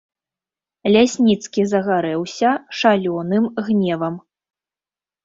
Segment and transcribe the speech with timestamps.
[0.93, 4.17] Лясніцкі загарэўся шалёным гневам.